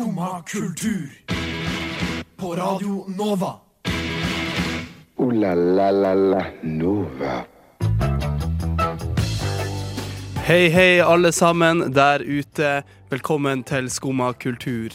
[0.00, 1.10] Skumma kultur.
[2.36, 3.54] På Radio Nova.
[5.16, 7.44] O-la-la-la-la Nova.
[10.36, 12.82] Hei, hei, alle sammen der ute.
[13.10, 14.88] Velkommen til Skumma kultur.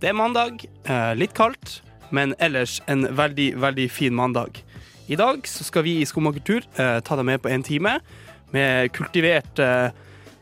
[0.00, 4.64] Det er mandag, eh, litt kaldt, men ellers en veldig, veldig fin mandag.
[5.06, 8.00] I dag så skal vi i Skumma kultur eh, ta deg med på en time
[8.50, 9.90] med kultivert eh,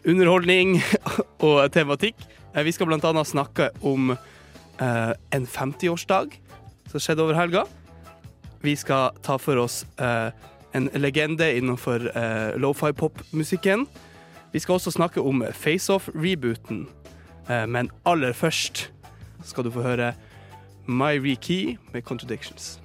[0.08, 0.80] underholdning
[1.50, 2.16] og tematikk.
[2.56, 4.10] Eh, vi skal annet snakke om
[4.80, 6.38] eh, en 50-årsdag
[6.88, 7.64] som skjedde over helga.
[8.62, 10.32] Vi skal ta for oss eh,
[10.72, 13.86] en legende innenfor eh, lofi-pop-musikken.
[14.52, 16.86] Vi skal også snakke om FaceOff-rebooten,
[17.48, 18.90] eh, men aller først
[19.44, 20.14] skal du få høre
[20.88, 22.80] My Rekey med Contradictions.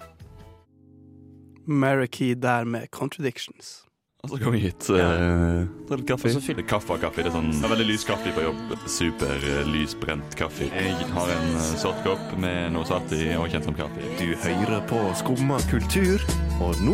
[1.67, 3.90] Marikey der med Contradictions.
[4.21, 4.85] Og så kommer vi hit.
[4.89, 6.29] Uh, ta litt kaffe.
[6.29, 7.23] Og så fyller kaffe og kaffe.
[7.25, 8.73] Det er sånn det er veldig lys kaffe på jobb.
[8.85, 10.67] Super uh, lysbrent kaffe.
[10.69, 14.11] Jeg har en uh, sort kopp med noe svart i og kjent som kaffe.
[14.19, 16.21] Du hører på Skumma kultur,
[16.61, 16.93] og nå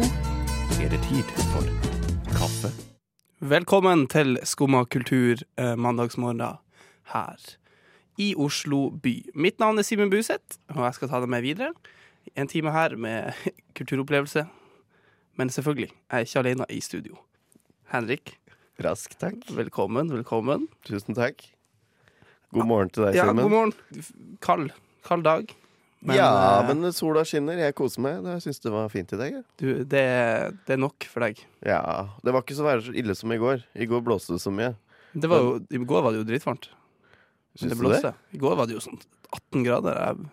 [0.80, 1.68] er det tid for
[2.38, 2.72] kaffe.
[3.44, 6.46] Velkommen til Skumma kultur uh, mandagsmorgen
[7.12, 7.50] her
[8.24, 9.18] i Oslo by.
[9.36, 11.76] Mitt navn er Simen Buseth, og jeg skal ta deg med videre.
[12.40, 13.36] En time her med
[13.78, 14.48] kulturopplevelse.
[15.38, 17.20] Men selvfølgelig, jeg er ikke alene i studio.
[17.94, 18.36] Henrik,
[18.84, 19.46] Rask, takk.
[19.58, 20.68] velkommen, velkommen.
[20.86, 21.44] Tusen takk.
[22.54, 23.44] God morgen til deg, Ja, Simen.
[23.44, 23.74] god morgen.
[24.42, 24.72] Kald,
[25.04, 25.54] kald dag.
[26.02, 27.58] Men, ja, eh, men sola skinner.
[27.58, 28.22] Jeg koser meg.
[28.24, 29.40] Jeg syns det var fint i dag.
[29.58, 30.04] du, det,
[30.68, 31.42] det er nok for deg.
[31.66, 33.64] Ja, Det var ikke så ille som i går.
[33.76, 34.76] I går blåste det så mye.
[35.14, 36.70] Det var jo, I går var det jo dritvarmt.
[37.58, 38.14] Syns det du det?
[38.34, 39.00] I går var det jo sånn
[39.34, 39.98] 18 grader.
[39.98, 40.30] Jeg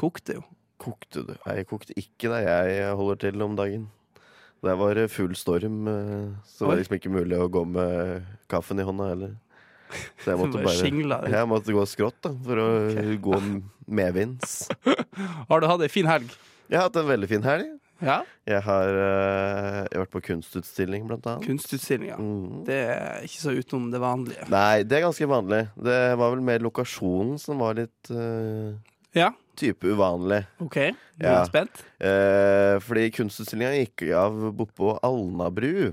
[0.00, 0.44] kokte jo.
[0.80, 1.34] Kokte du?
[1.46, 3.90] Nei, jeg kokte ikke da jeg holder til om dagen.
[4.64, 8.24] Det var eh, full storm, eh, så det var liksom ikke mulig å gå med
[8.50, 9.36] kaffen i hånda heller.
[10.22, 11.20] Så jeg måtte Bare.
[11.30, 12.68] Jeg måtte gå skrått da, for å
[13.28, 13.40] gå
[13.84, 14.64] medvinds.
[15.50, 16.32] Har du hatt ei fin helg?
[16.70, 17.72] Jeg har hatt en veldig fin helg.
[18.04, 18.22] Ja.
[18.48, 21.46] Jeg har, eh, jeg har vært på kunstutstilling, blant annet.
[21.46, 22.16] Kunstutstillinga.
[22.18, 22.64] Mm.
[22.66, 24.48] Det er ikke så utenom det vanlige.
[24.52, 25.62] Nei, det er ganske vanlig.
[25.76, 28.74] Det var vel mer lokasjonen som var litt uh...
[29.14, 30.42] Ja, type uvanlig.
[30.64, 30.76] OK.
[30.82, 31.44] Er Ja.
[31.48, 31.84] spent?
[32.00, 35.92] Eh, fordi kunstutstillinga gikk av bortpå Alnabru.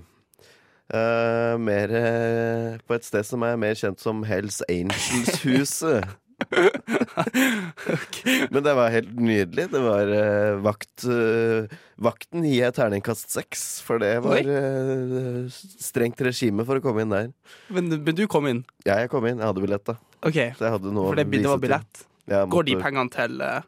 [0.91, 6.03] Eh, mer eh, på et sted som er mer kjent som Hells Angels-huset.
[8.51, 9.67] Men det var helt nydelig.
[9.71, 11.67] Det var eh, vakt eh,
[12.01, 17.13] Vakten gir jeg terningkast seks, for det var eh, strengt regime for å komme inn
[17.13, 17.29] der.
[17.69, 18.63] Men, men du kom inn?
[18.87, 19.37] Ja, jeg kom inn.
[19.37, 19.95] Jeg hadde billett, da.
[20.25, 20.49] Okay.
[20.57, 22.07] Så jeg hadde noe For det, å det var var til.
[22.31, 23.65] Ja, Går de pengene til eh,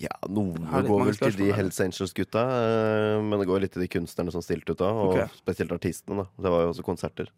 [0.00, 1.50] Ja, noen går vel til de.
[1.54, 5.14] Hells Angels-gutta, eh, men det går litt til de kunstnerne som stilte ut da, og
[5.14, 5.28] okay.
[5.42, 6.24] spesielt artistene.
[6.24, 7.30] da Det var jo også konserter.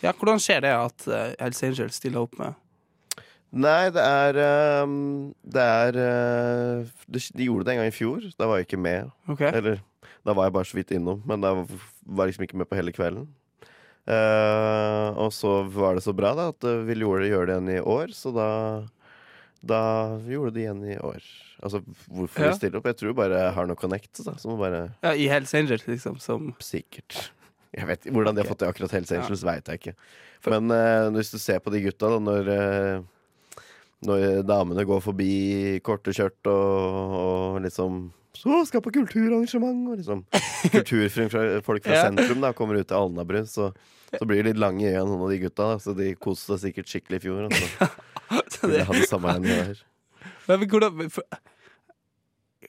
[0.00, 2.56] Ja, hvordan skjer det at uh, Hells Angels stiller opp med
[3.50, 8.22] Nei, det er ehm, Det er uh, De gjorde det en gang i fjor.
[8.38, 9.10] Da var jeg ikke med.
[9.26, 9.50] Okay.
[9.50, 9.82] Eller
[10.26, 12.78] da var jeg bare så vidt innom, men da var jeg liksom ikke med på
[12.78, 13.26] hele kvelden.
[14.10, 17.72] Uh, og så var det så bra da at eh, vi gjorde, gjøre det igjen
[17.76, 18.48] i år, så da
[19.62, 19.80] da
[20.24, 21.20] gjorde de igjen i år.
[21.60, 22.50] Altså, hvorfor Ja.
[22.50, 22.86] de stiller opp?
[22.88, 24.22] Jeg tror bare har noe connect.
[24.24, 27.30] Da, som bare Ja, I Hells Angels, liksom, som Sikkert.
[27.76, 29.20] Jeg vet, hvordan de har fått det akkurat Hells Ja.
[29.20, 29.94] Angels, vet jeg ikke.
[30.50, 33.60] Men uh, hvis du ser på de gutta, da, når, uh,
[34.08, 38.08] når damene går forbi korte skjørt og, og liksom
[38.40, 39.84] Så skal på kulturarrangement!
[39.92, 40.24] Og liksom
[40.72, 42.06] kulturfolk fra Ja.
[42.08, 43.70] sentrum da kommer ut til Alnabru, så,
[44.16, 45.68] så blir de litt lange i øynene, noen av de gutta.
[45.74, 47.44] Da, så de koste seg sikkert skikkelig i fjor.
[47.50, 47.90] Altså.
[48.70, 49.82] det, hadde samme det der.
[50.48, 51.24] men, men hvordan for,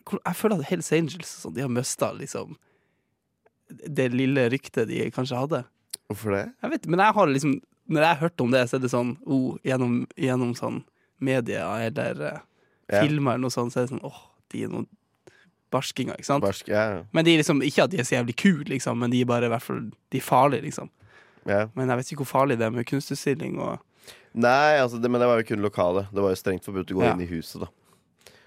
[0.07, 2.57] hvor- Jeg føler at Hells Angels sånn, De har mista liksom
[3.71, 5.61] det lille ryktet de kanskje hadde.
[6.11, 6.45] Hvorfor det?
[6.63, 7.53] Jeg vet, men jeg har liksom
[7.87, 10.81] Når jeg har hørt om det, så er det sånn oh, gjennom, gjennom sånn
[11.19, 12.37] media eller uh,
[12.87, 13.03] yeah.
[13.03, 14.19] filmer eller noe sånt, så er det sånn åh,
[14.53, 14.85] de er noen
[15.73, 16.45] barskinger, ikke sant?
[16.45, 17.01] Barsk, yeah.
[17.11, 19.27] Men de er liksom, ikke at de er så jævlig kule, liksom, men de er
[19.29, 19.83] bare i hvert fall
[20.13, 20.91] De er farlige, liksom.
[21.43, 21.69] Yeah.
[21.75, 23.81] Men jeg vet ikke hvor farlig det er med kunstutstilling og
[24.33, 26.05] Nei, altså, det, men det var jo kun lokale.
[26.11, 27.13] Det var jo strengt forbudt å gå Ja.
[27.13, 27.67] inn i huset, da.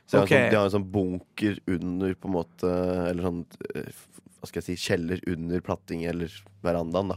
[0.06, 0.32] Så de har, Ok.
[0.32, 2.70] en sånn, de har en sånn bunker under, på en måte
[3.08, 3.38] Eller sånn
[3.74, 3.86] eh,
[4.40, 6.28] Hva skal jeg si Kjeller under platting eller
[6.62, 7.16] verandaen, da.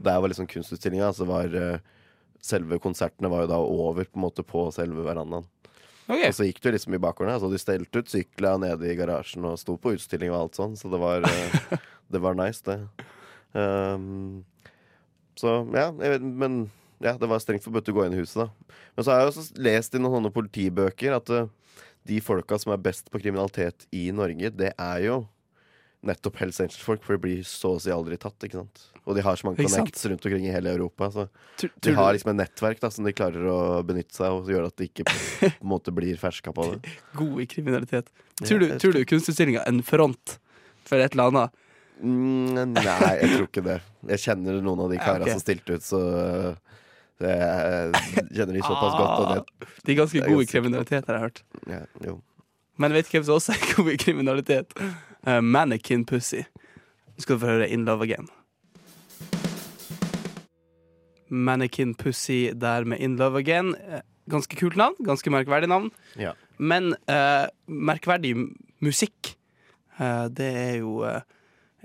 [0.00, 1.10] Der var liksom kunstutstillinga.
[1.12, 1.78] Så var eh,
[2.40, 5.44] Selve konsertene var jo da over på en måte på selve verandaen.
[6.08, 6.20] OK.
[6.28, 7.32] Og så gikk du liksom i bakgården.
[7.38, 10.74] Altså de stelte ut sykla nede i garasjen og sto på utstilling og alt sånn,
[10.76, 11.78] så det var, eh,
[12.12, 12.76] det var nice, det.
[13.56, 14.44] Um,
[15.40, 16.58] så ja, jeg vet, men
[17.04, 18.78] ja, det var strengt forbudt å gå inn i huset, da.
[18.96, 21.46] Men så har jeg også lest i noen sånne politibøker at uh,
[22.08, 25.22] de folka som er best på kriminalitet i Norge, det er jo
[26.04, 28.36] nettopp Hells Angels-folk, for de blir så å si aldri tatt.
[28.44, 28.82] ikke sant?
[29.04, 31.08] Og de har så mange connects rundt omkring i hele Europa.
[31.12, 31.26] Så
[31.60, 34.52] Tror, de har liksom et nettverk da, som de klarer å benytte seg av, og
[34.52, 36.94] gjør at de ikke på en måte blir ferska på det.
[37.20, 38.12] god i kriminalitet?
[38.42, 40.38] Tror du, ja, tror du kunstutstillinga en front
[40.84, 41.60] for et eller annet?
[42.02, 43.80] Mm, nei, jeg tror ikke det.
[44.10, 45.38] Jeg kjenner noen av de karene okay.
[45.38, 46.02] som stilte ut, så
[47.20, 47.92] jeg
[48.34, 49.34] kjenner de såpass godt.
[49.60, 51.42] Det, De er ganske gode i kriminalitet, har jeg hørt.
[51.70, 52.20] ja, jo.
[52.76, 54.72] Men vet du hvem som også er god i kriminalitet?
[55.26, 56.42] Uh, Mannequin Pussy.
[57.14, 58.26] Nå skal du få høre In Love Again.
[61.30, 63.74] Mannequin Pussy der med In Love Again.
[63.74, 64.00] Eh,
[64.30, 64.94] Ganske kult navn.
[65.04, 65.90] Ganske merkverdig navn.
[66.16, 66.32] Ja.
[66.58, 68.34] Men uh, merkverdig
[68.80, 69.34] musikk,
[70.00, 71.02] uh, det er jo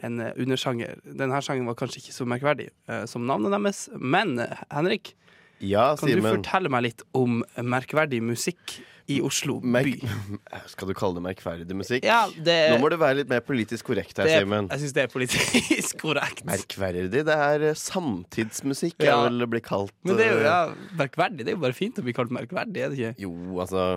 [0.05, 0.99] en eh, undersjanger.
[1.03, 3.87] Denne sangen var kanskje ikke så merkverdig uh, som navnet deres.
[3.99, 5.13] Men eh, Henrik,
[5.59, 8.77] ja, kan du fortelle meg litt om merkverdig musikk
[9.09, 9.71] i Oslo by?
[9.73, 10.03] Merk
[10.71, 12.05] Skal du kalle det merkverdig musikk?
[12.07, 14.69] Ja, det, Nå må du være litt mer politisk korrekt her, er, Simen.
[14.71, 16.45] jeg syns det er politisk korrekt.
[16.47, 17.09] Merkverdig.
[17.15, 19.17] Det er samtidsmusikk, Ja.
[19.17, 19.95] jeg vil bli kalt.
[20.07, 20.61] Men det er jo ja,
[21.01, 21.43] merkverdig.
[21.43, 23.13] Det er jo bare fint å bli kalt merkverdig, er det ikke?
[23.25, 23.89] Jo, altså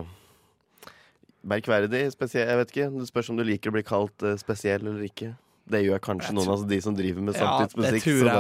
[1.42, 2.84] Merkverdig, spesiell Jeg vet ikke.
[3.00, 5.32] Det spørs om du liker å bli kalt spesiell eller ikke.
[5.68, 8.02] Det gjør kanskje noen av av de som driver med Ja, det samtidsmusikk.
[8.02, 8.34] tror jeg det-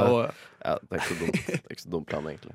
[0.64, 1.32] Ja, det er ikke så dumt.
[1.46, 2.54] Det er ikke så dum plan, egentlig.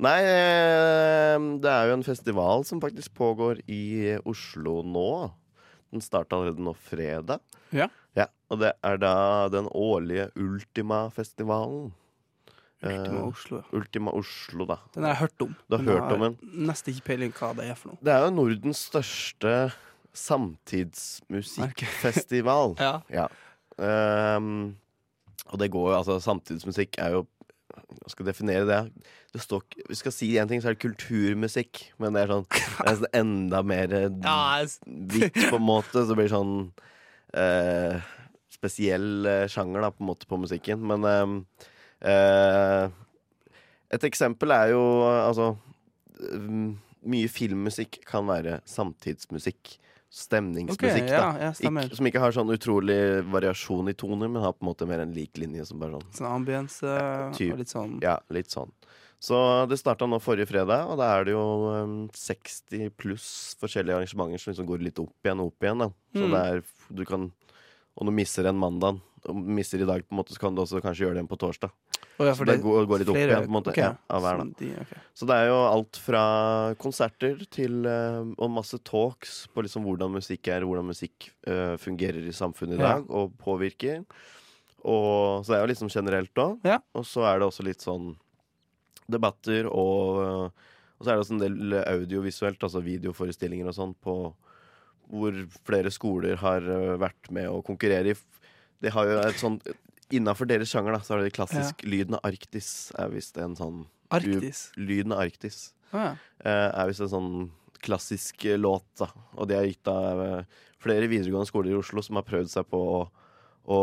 [0.00, 5.30] Nei, eh, det er jo en festival som faktisk pågår i Oslo nå.
[5.92, 7.40] Den starta allerede nå fredag.
[7.72, 7.88] Ja.
[8.50, 11.92] Og det er da den årlige Ultima-festivalen.
[12.82, 13.62] Ultima Oslo, Oslo.
[13.76, 14.76] Ultima Oslo, da.
[14.94, 15.54] Den har jeg hørt om.
[15.68, 16.36] Du har jeg hørt om den?
[16.68, 17.98] Nesten ikke peiling hva det er for noe.
[18.02, 19.72] Det er jo Nordens største
[20.14, 22.76] samtidsmusikkfestival.
[22.80, 23.00] Ja.
[23.10, 23.26] Ja.
[23.78, 24.76] Ehm,
[25.48, 27.26] og det går jo, altså Samtidsmusikk er jo
[27.78, 28.80] Hva skal definere det?
[29.32, 31.82] det står, vi skal si én ting, så er det kulturmusikk.
[32.00, 34.06] Men det er sånn det er sånn enda mer eh,
[34.86, 36.00] hvitt, på en måte.
[36.00, 36.54] Så det blir sånn
[37.36, 38.08] uh,
[38.52, 40.80] spesiell uh, sjanger, da, på en måte, på musikken.
[40.90, 41.68] Men uh,
[42.08, 42.96] eh,
[43.94, 45.54] et eksempel er jo eh, altså
[47.08, 49.76] Mye filmmusikk kan være samtidsmusikk.
[50.08, 52.96] Stemningsmusikk, Okay, ja, ja, Ik som ikke har sånn utrolig
[53.28, 55.66] variasjon i toner, men har på en måte mer en lik linje.
[55.68, 58.72] Som bare sånn Sånn ambience ja, og litt sånn Ja, litt sånn.
[59.20, 61.42] Så det starta nå forrige fredag, og da er det jo
[61.74, 65.78] um, 60 pluss forskjellige arrangementer som liksom går litt opp igjen og opp igjen.
[65.84, 66.30] da Så Mm.
[66.32, 66.62] det er
[66.94, 67.32] du kan
[67.98, 70.62] Og du mister en mandag, og misser i dag, på en måte så kan du
[70.62, 71.72] også kanskje gjøre det igjen på torsdag.
[72.18, 73.70] Oh, ja, Så det, det går, går litt opp igjen, på en måte.
[73.74, 73.84] Okay.
[73.84, 75.02] Ja, av hver, de- okay.
[75.14, 76.22] Så det er jo alt fra
[76.82, 82.26] konserter til eh, og masse talks på liksom hvordan musikk er, hvordan musikk uh, fungerer
[82.26, 82.96] i samfunnet i Ja.
[82.98, 84.02] dag og påvirker.
[84.84, 86.58] Og, så det er jo liksom generelt òg.
[86.66, 86.78] Ja.
[86.94, 88.12] Og så er det også litt sånn
[89.10, 90.52] debatter og
[90.98, 94.14] Og så er det også en del audiovisuelt, altså videoforestillinger og sånn, på
[95.08, 98.16] hvor flere skoler har eh, vært med å konkurrere i
[98.82, 99.68] De har jo et sånt
[100.08, 103.82] Innafor deres sjanger, da, så har de klassisk Lyden av Arktis er visst en sånn
[104.08, 104.70] Arktis.
[104.80, 107.32] Lyden av Arktis ah, er visst en sånn
[107.84, 109.10] klassisk eh, låt, da.
[109.36, 112.66] Og det er gitt av eh, flere videregående skoler i Oslo som har prøvd seg
[112.72, 113.02] på å,
[113.68, 113.78] å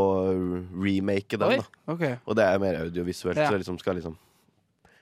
[0.74, 1.62] remake den.
[1.62, 2.18] Da okay.
[2.26, 3.50] Og det er mer audiovisuelt, Ja.
[3.52, 4.18] så liksom skal liksom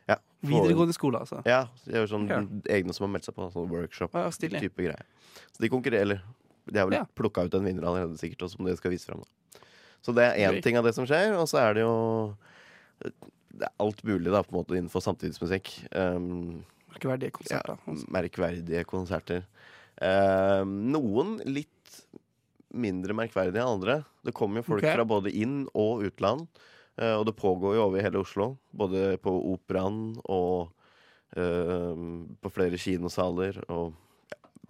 [0.09, 0.17] Ja.
[0.43, 1.41] Videregående skole, altså.
[1.47, 2.41] Ja, Det er jo sånn Ja.
[2.75, 4.11] egne som har meldt seg på sånn workshop.
[4.13, 4.69] Å, ja.
[4.75, 5.05] Greier.
[5.51, 6.21] Så de konkurrerer,
[6.65, 7.05] De har vel Ja.
[7.15, 9.19] plukka ut en vinner allerede, sikkert, og som de skal vise fram.
[9.19, 9.27] Da.
[10.03, 11.95] Så det er én ting av det som skjer, og så er det jo
[13.53, 15.69] Det er alt mulig da, på en måte innenfor samtidsmusikk.
[15.93, 16.63] Um,
[16.93, 17.77] merkverdige konserter.
[17.77, 19.45] Ja, merkverdige konserter.
[20.01, 21.69] Um, noen litt
[22.73, 23.99] mindre merkverdige enn andre.
[24.25, 24.95] Det kommer jo folk okay.
[24.97, 26.47] fra både inn- og utland.
[26.97, 28.55] Uh, og det pågår jo over hele Oslo.
[28.73, 30.73] Både på Operaen og
[31.37, 31.93] uh,
[32.41, 33.61] på flere kinosaler.
[33.69, 33.93] Og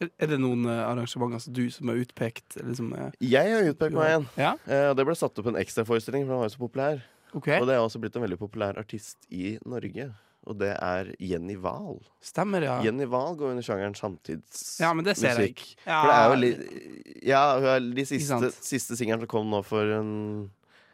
[0.01, 2.55] Er- det noen eh, arrangementer som du som er utpekt?
[2.63, 4.27] Liksom, er jeg har utpekt meg en.
[4.37, 7.01] Ja, Eh, det ble satt opp en ekstraforestilling, for han var jo så populær.
[7.33, 7.59] Okay.
[7.61, 10.11] Og det er også blitt en veldig populær artist i Norge.
[10.45, 12.01] Og det er Jenny Wahl.
[12.21, 12.81] Stemmer, ja.
[12.83, 14.81] Jenny Wahl går under sjangeren samtidsmusikk.
[14.83, 15.55] Ja, men det ser jeg.
[15.87, 19.47] Ja, For det er jo litt Ja, hun er de siste, siste singelen som kom
[19.49, 20.49] nå for en,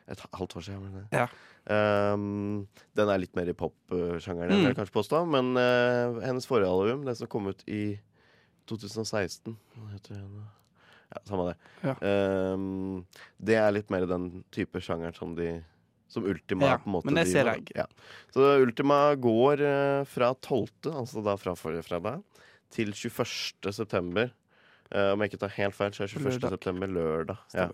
[0.08, 1.08] et halvt år siden.
[1.12, 1.26] Ja.
[1.70, 4.76] Um, den er litt mer i pop-sjangeren, Mm.
[4.78, 5.24] kanskje påstå.
[5.28, 7.98] Men uh, hennes forrige album, det som kom ut i
[8.70, 9.58] 2016
[9.94, 10.46] heter det?
[11.10, 11.56] Ja, samme det.
[11.88, 11.96] Ja.
[12.54, 13.06] Um,
[13.42, 15.64] det er litt mer den type sjangeren som de
[16.10, 17.76] Som Ultima Ja, på en måte men det ser driver, jeg.
[17.78, 17.86] Ja.
[18.34, 22.24] Så Ultima går uh, fra 12., altså da fra forrige fredag,
[22.74, 23.70] til 21.
[23.74, 24.32] september.
[24.90, 26.32] Uh, om jeg ikke tar helt feil, så er 21.
[26.40, 26.56] Lørdag.
[26.58, 27.44] september lørdag.
[27.54, 27.68] Ja.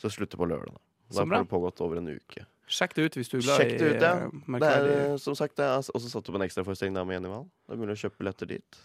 [0.00, 0.76] Så slutter på lørdag.
[1.12, 1.42] Da, bra.
[1.44, 2.46] det pågått over en uke.
[2.72, 4.12] Sjekk det ut hvis du er glad Sjekk det ut, ja.
[4.24, 7.44] eh, Det er, som sagt, det er også satt opp en ekstraforestilling med Jenny Wahl.
[7.68, 8.78] Det er mulig å kjøpe billetter dit.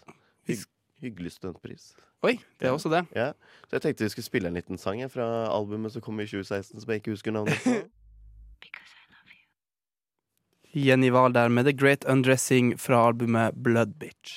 [0.44, 0.68] Vi sk-
[1.02, 1.92] Hyggelig studentpris.
[2.26, 3.04] Oi, det er også det.
[3.14, 3.32] Ja.
[3.68, 6.80] Så jeg tenkte vi skulle spille en liten sang fra albumet som kom i 2016,
[6.82, 7.76] som jeg ikke husker navnet på.
[10.74, 14.34] Jenny Wahl der med The Great Undressing fra albumet Blood Bitch.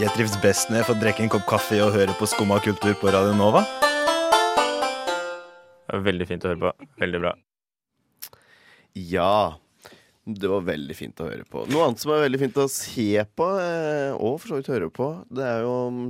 [0.00, 2.94] Jeg trives best når jeg får drikke en kopp kaffe og høre på Skumma kultur
[2.96, 3.60] på Radio Nova.
[5.92, 6.88] Veldig fint å høre på.
[7.02, 7.34] Veldig bra.
[8.96, 9.60] Ja.
[10.34, 11.64] Det var veldig fint å høre på.
[11.70, 14.90] Noe annet som er veldig fint å se på, eh, og for så vidt høre
[14.94, 16.06] på, det er jo mm,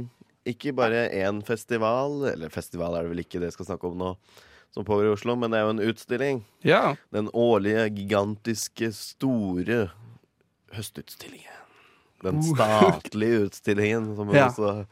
[0.54, 3.98] ikke bare én festival, eller festival er det vel ikke det jeg skal snakke om
[4.00, 4.12] nå,
[4.74, 6.42] som pågår i Oslo, men det er jo en utstilling.
[6.66, 6.82] Ja.
[7.14, 9.80] Den årlige, gigantiske, store
[10.76, 11.56] høstutstillingen.
[12.22, 14.48] Den statlige utstillingen, som Ja.
[14.50, 14.84] også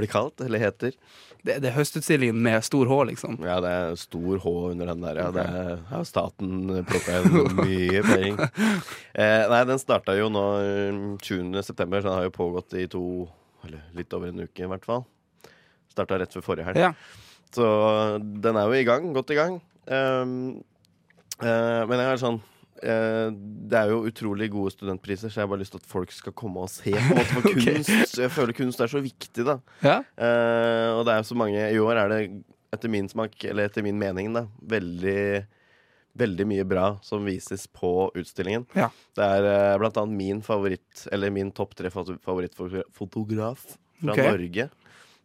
[0.00, 0.96] blir kalt, eller heter.
[1.40, 3.38] Det, det er høstutstillingen med stor H, liksom.
[3.46, 5.20] Ja, det er stor H under den der.
[5.22, 8.50] Ja, det er, ja, staten plukka inn mye penger.
[9.14, 11.62] Eh, nei, den starta jo nå eh, 20.
[11.64, 13.04] september, så den har jo pågått i to
[13.64, 15.04] Eller litt over en uke, i hvert fall.
[15.92, 16.80] Starta rett før forrige helg.
[16.80, 16.92] Ja.
[17.52, 17.66] Så
[18.20, 19.10] den er jo i gang.
[19.12, 19.58] Godt i gang.
[19.90, 20.62] Um,
[21.42, 22.38] uh, men jeg er sånn
[22.80, 26.34] Det er jo utrolig gode studentpriser, så jeg har bare lyst til at folk skal
[26.36, 26.94] komme og se.
[26.94, 29.58] på en måte For kunst Jeg føler kunst er så viktig, da.
[29.84, 30.00] Ja.
[30.16, 32.20] Uh, og det er så mange I år er det,
[32.72, 35.46] etter min smak, eller etter min mening, da, veldig
[36.20, 38.64] Veldig mye bra som vises på utstillingen.
[38.74, 38.88] Ja.
[39.14, 43.62] Det er uh, blant annet min favoritt, eller min topp tre favorittfotograf
[44.02, 44.26] fra okay.
[44.26, 44.66] Norge.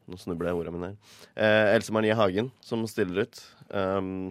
[0.06, 1.16] Nå snubler jeg ordene mine her.
[1.34, 3.42] Uh, Else Marie Hagen, som stiller ut.
[3.74, 4.30] Um,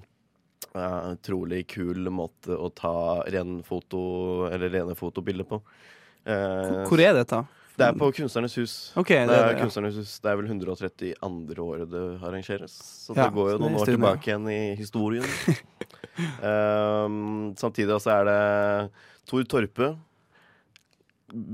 [0.73, 4.00] ja, utrolig kul måte å ta ren foto,
[4.50, 5.61] eller rene fotobilder på.
[6.25, 7.42] Uh, Hvor er dette?
[7.75, 8.75] det er på Kunstnernes hus.
[8.94, 9.54] Okay, Det det er, det.
[9.56, 9.64] Ja.
[9.64, 10.12] Kunstnernes hus.
[10.23, 11.14] Det er vel 132.
[11.64, 12.75] året det arrangeres.
[13.06, 15.26] Så Ja, det går jo noen år tilbake igjen i historien.
[16.38, 18.40] um, samtidig også er det
[19.26, 19.90] Tor Torpe.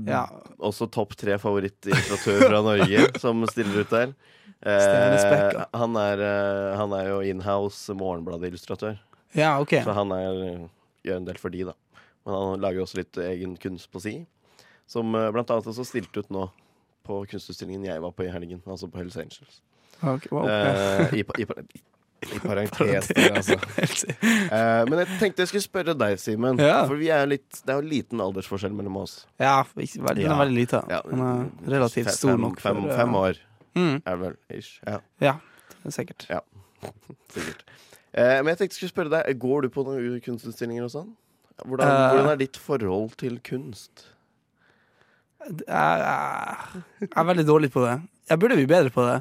[0.05, 0.27] Ja.
[0.61, 4.13] Også topp tre favorittillustratør fra Norge som stiller ut der.
[4.61, 8.99] Eh, han, er, eh, han er jo inhouse Morgenbladet-illustratør.
[9.33, 9.79] ja, OK.
[9.83, 10.67] Så han er,
[11.05, 11.73] gjør en del for de, da.
[12.25, 14.15] Men han lager også litt egen kunst på si.
[14.89, 16.49] Som eh, blant annet også stilte ut nå
[17.07, 18.61] på kunstutstillingen jeg var på i helgen.
[18.69, 19.61] Altså på Hells Angels.
[20.01, 21.09] Okay, wow, okay.
[21.09, 21.45] Eh, i, i,
[21.79, 21.81] i,
[22.35, 23.55] I parentes der, altså.
[24.53, 26.61] uh, men jeg tenkte jeg skulle spørre deg, Simen.
[26.61, 26.83] Ja.
[26.89, 29.23] For vi er litt, det er jo liten aldersforskjell mellom oss.
[29.41, 30.35] Ja, veldig, den Ja.
[30.35, 30.91] er veldig liten.
[30.93, 32.61] Ja, Den er relativt fem, stor nok.
[32.61, 33.41] Fem, for, fem år
[33.75, 34.37] Mm, er det vel.
[34.57, 34.79] Ish.
[34.87, 35.35] Ja, ja,
[35.89, 36.27] sikkert.
[37.35, 37.63] sikkert.
[38.13, 41.11] Eh, men jeg tenkte jeg skulle spørre deg, går du på noen kunstutstillinger og sånn?
[41.61, 44.07] Hvordan, uh, hvordan er ditt forhold til kunst?
[45.41, 47.99] Jeg, jeg, jeg er veldig dårlig på det.
[48.29, 49.19] Jeg burde bli bedre på det.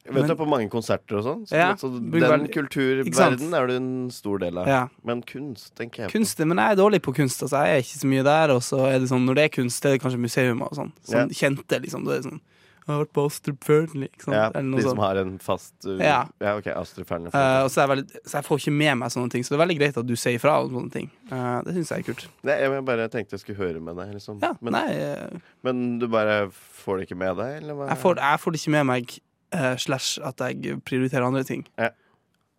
[0.00, 1.42] Jeg vet Men- du er på mange konserter og sånn.
[1.46, 4.66] Så, Ja, så den veldig- kulturverdenen er du en stor del av.
[4.66, 4.88] Ja.
[5.04, 6.10] Men kunst, tenker jeg.
[6.10, 7.42] Kunst, men jeg er dårlig på kunst.
[7.42, 8.50] Altså, jeg er ikke så mye der.
[8.50, 10.72] Og så er det sånn, når det er kunst, det er det kanskje museum og
[10.72, 10.92] sånn.
[11.04, 12.04] Sånn kjente, liksom.
[12.04, 12.40] Det er sånn
[12.80, 14.08] Jeg har vært på Astrup Fearnley.
[14.32, 16.22] Ja, de som har en fast uh, Ja.
[16.56, 17.30] OK, Astrup Fearnley.
[17.34, 17.86] Uh, så,
[18.24, 19.44] så jeg får ikke med meg sånne ting.
[19.46, 21.10] Så det er veldig greit at du sier ifra om sånne ting.
[21.30, 22.26] Uh, det syns jeg er kult.
[22.48, 24.14] Nei, jeg bare tenkte jeg skulle høre med deg.
[24.16, 24.40] Liksom.
[24.42, 28.40] Ja, men, nei, eh, men du bare får det ikke med deg, jeg får, jeg
[28.42, 29.16] får det ikke med meg
[29.54, 31.66] eh, slash at jeg prioriterer andre ting.
[31.78, 31.90] Ja.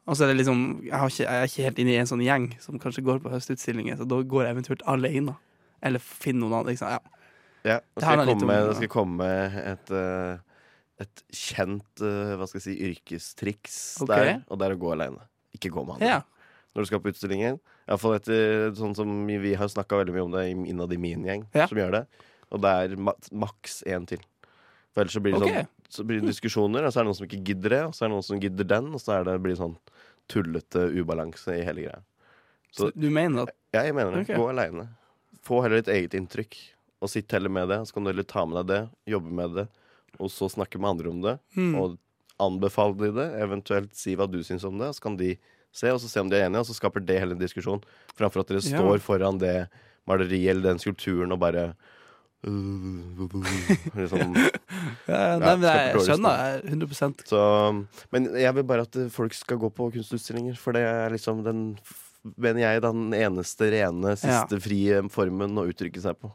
[0.09, 2.09] Og så er det liksom jeg, har ikke, jeg er ikke helt inne i en
[2.09, 5.35] sånn gjeng som kanskje går på høstutstillinger, så da går jeg eventuelt alene.
[5.81, 6.75] Eller finner noen andre.
[6.75, 6.91] Liksom.
[6.93, 7.20] Ja.
[7.67, 10.65] Ja, nå skal, jeg komme, nå skal jeg komme med et, uh,
[11.03, 14.15] et kjent uh, hva skal jeg si, yrkestriks okay.
[14.15, 15.27] der, og det er å gå aleine.
[15.57, 16.09] Ikke gå med andre.
[16.09, 16.57] Ja.
[16.71, 17.59] Når du skal på utstillingen.
[17.89, 21.45] Iallfall etter sånn som vi, har snakka veldig mye om det innad i min gjeng,
[21.57, 21.67] Ja.
[21.67, 22.05] som gjør det.
[22.51, 24.23] Og det er ma maks én til.
[24.91, 25.65] For ellers så blir det okay.
[25.67, 27.93] sånn Så blir det diskusjoner, og så er det noen som ikke gidder det, og
[27.95, 29.77] så er det noen som gidder den, og så er det, blir det sånn
[30.31, 32.01] tullete ubalanse i hele greia.
[32.71, 34.23] Så Så du mener at ja, jeg mener det.
[34.23, 34.39] Okay.
[34.39, 34.87] Gå aleine.
[35.43, 36.55] Få heller ditt eget inntrykk,
[37.01, 37.79] og sitt heller med det.
[37.87, 38.81] Så kan du heller ta med deg det,
[39.15, 39.67] jobbe med det,
[40.19, 41.35] og så snakke med andre om det.
[41.57, 41.73] Mm.
[41.81, 41.97] Og
[42.41, 45.33] anbefale de det, eventuelt si hva du syns om det, og så kan de
[45.73, 47.81] se, og så se om de er enige, og så skaper det hele en diskusjon.
[48.17, 48.77] Framfor at dere Ja.
[48.77, 49.55] står foran det
[50.09, 51.73] maleriet eller den skulpturen og bare
[53.95, 54.33] liksom,
[55.07, 57.41] ja, Ja, Nei, men jeg skaper skjønner det 100% så,
[58.13, 61.63] men jeg vil bare at folk skal gå på kunstutstillinger, for det er liksom den
[62.37, 66.29] mener jeg den eneste rene, siste frie formen å uttrykke seg på.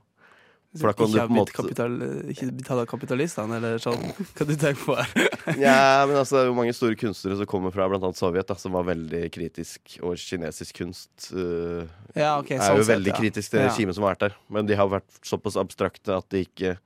[0.81, 1.95] For da kan ikke du på en måte kapital,
[2.33, 4.03] ikke betale kapitalistene, eller sånn.
[4.37, 5.29] Hva du tenker på her?
[5.63, 8.57] Ja, men altså, det er jo mange store kunstnere som kommer fra annet Sovjet, da,
[8.59, 11.85] som var veldig kritisk, og kinesisk kunst uh,
[12.19, 13.19] Ja, ok, er sånn jo sett, veldig ja.
[13.21, 13.73] kritisk til Ja.
[13.77, 14.37] som har vært der.
[14.53, 16.77] Men de har vært såpass abstrakte at de ikke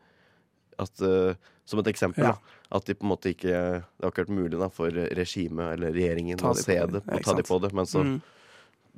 [0.81, 1.35] at, uh,
[1.69, 2.37] Som et eksempel, da.
[2.73, 5.93] At de på en måte ikke Det har ikke vært mulig da, for regimet eller
[5.95, 7.03] regjeringen å se det.
[7.07, 7.73] og ta de på det.
[7.75, 8.21] Men så Mm.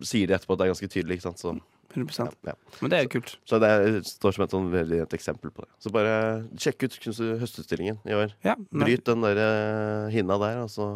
[0.03, 1.39] sier de etterpå at det er ganske tydelig, ikke sant.
[1.39, 1.53] Så
[1.95, 2.55] 100 Ja.
[2.81, 3.35] Men det er kult.
[3.49, 5.71] Så det er, står som et sånn veldig et eksempel på det.
[5.83, 6.15] Så bare
[6.61, 6.97] sjekk ut
[7.43, 8.33] høstutstillingen i år.
[8.47, 10.89] Ja, Bryt den der eh, hinna der, og så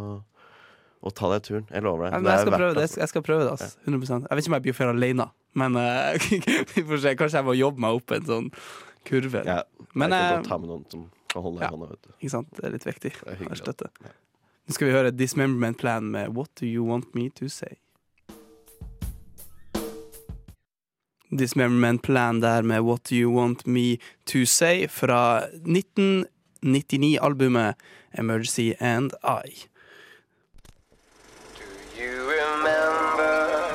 [1.06, 1.66] og ta deg turen.
[1.70, 2.26] Jeg lover Ja, deg.
[2.26, 2.82] jeg, skal verdt prøve det.
[2.82, 3.00] altså.
[3.00, 3.76] Jeg skal prøve det, ass.
[3.86, 6.30] 100% Jeg vet ikke om jeg blir for alene, men eh,
[6.74, 7.12] vi får se.
[7.20, 8.48] Kanskje jeg må jobbe meg opp en sånn
[9.06, 9.42] kurve.
[9.46, 9.60] Ja,
[9.94, 11.68] Men jeg kan eh, ta med noen som kan holde ja.
[11.68, 12.14] deg i hånda, vet du.
[12.18, 12.50] ikke sant?
[12.56, 13.12] det er litt viktig.
[13.20, 13.60] Det er hyggelig.
[13.62, 13.90] støtte.
[14.66, 17.76] Nå skal vi høre Dismemberment Plan med What Do You Want Me To Say.
[21.30, 27.74] Dismemberment Plan der med What Do You Want Me To Say fra 1999-albumet
[28.18, 29.66] Emergency and I.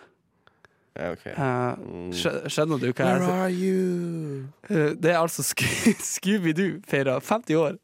[0.96, 1.24] ja ok.
[1.26, 2.10] Eh, Mm.
[2.14, 4.44] skjø- skjønner du hva jeg Where are you?
[4.70, 5.64] Eh, Det er altså Sco
[6.14, 7.78] Scooby-Doo feira 50 år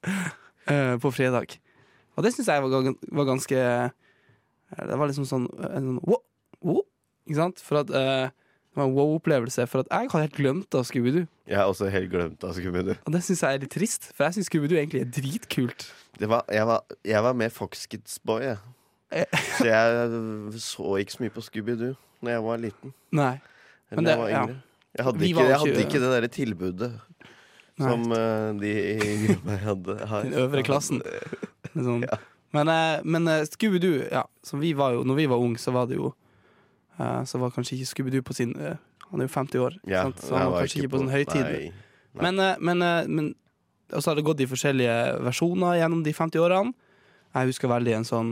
[0.71, 1.59] eh, på fredag.
[2.17, 3.59] Og det syns jeg var, var ganske
[4.79, 6.23] Det var liksom sånn, en sånn wow,
[6.63, 6.83] wow,
[7.27, 7.59] Ikke sant?
[7.61, 7.91] For at
[8.71, 9.67] Det var en wow-opplevelse.
[9.67, 11.27] For at jeg har helt glemt av Scooby-Doo.
[11.51, 12.95] Jeg har også helt glemt av Scooby-Doo.
[13.03, 15.89] Og det syns jeg er litt trist, for jeg syns Scooby-Doo egentlig er dritkult.
[16.21, 18.61] Det var, jeg, var, jeg var mer Fox Kids Boy, jeg.
[19.11, 19.39] Eh.
[19.57, 22.93] Så jeg så ikke så mye på Scooby-Doo Når jeg var liten.
[23.11, 23.33] Nei.
[23.91, 24.59] Men det, jeg var yngre.
[24.61, 24.67] ja.
[24.91, 26.89] Jeg hadde ikke, jeg hadde ikke det derre tilbudet
[27.79, 27.91] Nei.
[27.91, 29.99] som uh, de i gruppa hadde.
[30.11, 30.25] Har.
[30.27, 31.03] Den øvre klassen.
[31.75, 32.07] Sånn.
[32.07, 32.19] Ja.
[32.55, 35.87] Men, eh, men Scooby-Doo, ja, som vi var jo Når vi var unge, så var
[35.87, 36.09] det jo
[36.99, 38.77] Så var kanskje ikke Scooby-Doo på sin eh,
[39.11, 40.21] Han er jo 50 år, Ja, sant?
[40.21, 41.43] så han var kanskje ikke på sånn høytid.
[41.47, 41.73] Nei.
[42.15, 42.23] Nei.
[42.23, 43.35] Men, eh, men, eh, men
[43.93, 46.75] Og så har det gått i forskjellige versjoner gjennom de 50 årene.
[47.35, 48.31] Jeg husker veldig en sånn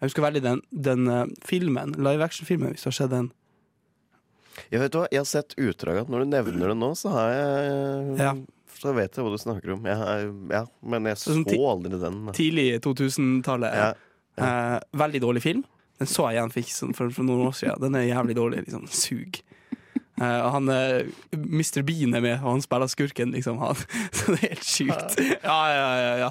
[0.00, 3.30] Jeg husker veldig den, den eh, filmen, live action-filmen, hvis du har sett den.
[4.70, 6.08] Jeg vet hva, jeg har sett utdraget.
[6.08, 8.34] når du nevner det nå, så har jeg Ja.
[8.80, 9.84] Så vet jeg hva du snakker om.
[9.84, 12.32] Jeg ja, men jeg så Sånn aldri den.
[12.32, 13.74] Tidlig 2000-tallet.
[13.76, 13.90] Ja.
[14.40, 15.64] Eh, veldig dårlig film.
[16.00, 17.80] Den så jeg igjen fikk sånn, for, for noen år siden.
[17.82, 18.64] Den er jævlig dårlig.
[18.64, 18.86] Liksom.
[18.88, 19.40] Sug.
[20.20, 21.80] Uh, og han uh, Mr.
[21.86, 23.60] Bean er med, og han spiller skurken, liksom.
[23.60, 23.76] Han.
[24.16, 25.20] Så det er helt sjukt.
[25.46, 26.30] Ja, ja, ja, ja.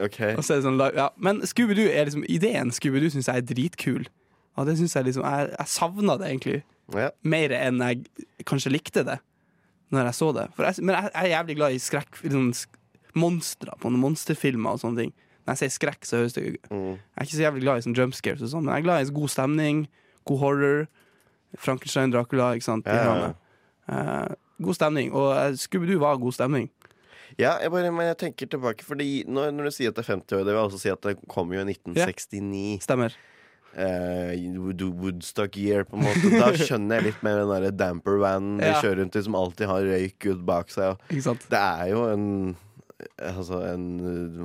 [0.00, 0.36] Okay.
[0.40, 1.10] Sånn, ja.
[1.20, 4.06] Men Scooby-Doo er liksom ideen Scooby-Doo syns jeg er dritkul.
[4.56, 6.60] Og det synes jeg liksom Jeg, jeg savna det egentlig
[6.94, 7.10] Ja.
[7.24, 8.04] mer enn jeg
[8.46, 9.18] kanskje likte det
[9.94, 10.46] når jeg så det.
[10.58, 12.48] Jeg, men jeg, jeg er jævlig glad i skrekk liksom,
[13.20, 15.12] monstre på monsterfilmer og sånne ting.
[15.44, 16.94] Når jeg sier skrekk, så høres det Mm.
[16.96, 18.86] Jeg er ikke så jævlig glad i sånn jump scares og sånn, men jeg er
[18.86, 19.88] glad i god stemning,
[20.24, 20.86] god horror.
[21.56, 22.86] Frankenstein, Dracula, ikke sant.
[22.86, 23.34] Ja, ja, ja.
[23.94, 25.12] Eh, god stemning.
[25.12, 26.70] Og Scooby-Doo var god stemning.
[27.38, 30.12] Ja, jeg bare, men jeg tenker tilbake, fordi når, når du sier at det er
[30.16, 32.82] 50 år, det vil jeg også si at det kom jo i 1969.
[32.86, 33.14] Stemmer.
[33.74, 34.30] Uh,
[35.02, 36.30] Woodstock year, på en måte.
[36.38, 38.80] Da skjønner jeg litt mer den derre damper van de Ja.
[38.80, 40.96] kjører rundt i, som alltid har røyk ut bak seg.
[41.10, 42.28] Det er jo en
[43.18, 43.84] Altså en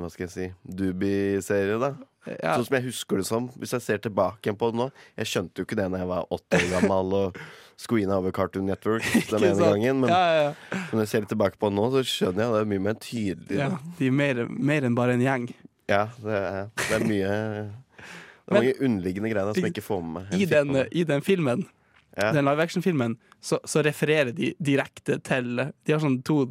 [0.02, 0.48] Hva skal jeg si
[0.80, 1.93] Doobie-serie, da.
[2.30, 2.58] Ja.
[2.60, 3.48] Sånn som jeg husker det som.
[3.58, 4.89] Hvis jeg ser tilbake på det nå.
[5.17, 7.39] Jeg skjønte jo ikke det da jeg var åtte år gammel og
[7.80, 10.02] screena over Cartoon Network den ene gangen.
[10.04, 12.62] Men ja, ja, når jeg ser det tilbake på det nå, så skjønner jeg det
[12.65, 13.60] er mye mer tydelig.
[13.62, 13.69] ja.
[13.98, 15.48] De er mer, mer enn bare en gjeng.
[15.89, 19.86] Ja, det er, det er mye Det er Men- mange underliggende greier som jeg ikke
[19.88, 20.36] får med meg.
[20.41, 20.88] I den, med.
[20.91, 21.65] I den filmen,
[22.17, 22.32] Ja.
[22.36, 26.41] den live action-filmen, så, så refererer de direkte til De har sånn to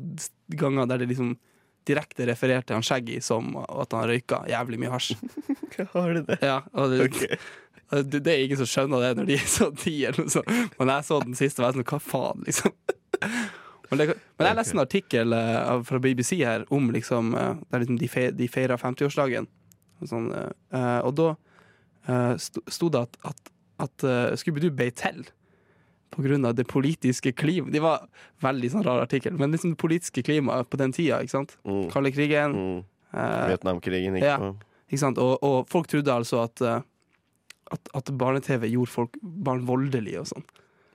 [0.57, 1.33] ganger der de liksom
[1.89, 5.15] direkte referert til han Shaggy som at han røyka jævlig mye hasj.
[5.95, 6.39] Har du det?
[6.43, 7.39] Ja, og det, okay.
[8.03, 10.75] det, det er ingen som skjønner det når de er sånn ti eller noe sånt.
[10.79, 12.75] Men jeg så den siste, var jeg sånn Hva faen, liksom?
[13.89, 17.81] Men, det, men jeg leste en artikkel uh, fra BBC her om liksom uh, Der
[17.81, 19.49] liksom de, fe, de feira 50-årsdagen.
[19.99, 21.33] Og, sånn, eh, eh, og da
[22.07, 23.51] eh, sto, sto det at, at,
[23.87, 25.25] at eh, Scooby-Doo ble til
[26.45, 27.73] av det politiske klimaet.
[27.73, 28.09] Det var
[28.41, 31.21] veldig sånn rar artikkel, men liksom det politiske klimaet på den tida.
[31.23, 31.57] ikke sant?
[31.65, 31.91] Mm.
[31.91, 32.55] Kalde krigen.
[32.55, 32.85] Mm.
[33.15, 34.39] eh, Vietnamkrigen gikk ja.
[34.89, 35.19] ikke sant?
[35.19, 36.81] Og, og folk trodde altså at, eh,
[37.73, 40.45] at, at barne-TV gjorde folk barn voldelige og sånn.